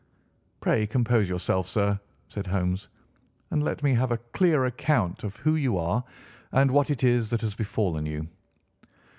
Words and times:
"Pray 0.61 0.87
compose 0.87 1.29
yourself, 1.29 1.67
sir," 1.67 1.99
said 2.27 2.47
Holmes, 2.47 2.89
"and 3.51 3.61
let 3.61 3.83
me 3.83 3.93
have 3.93 4.11
a 4.11 4.17
clear 4.17 4.65
account 4.65 5.23
of 5.23 5.35
who 5.35 5.53
you 5.57 5.77
are 5.77 6.03
and 6.53 6.71
what 6.71 6.89
it 6.89 7.03
is 7.03 7.29
that 7.29 7.41
has 7.41 7.53
befallen 7.53 8.07
you." 8.07 8.27